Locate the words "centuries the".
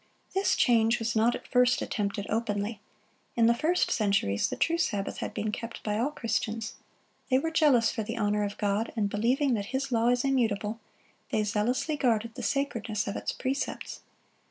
3.91-4.55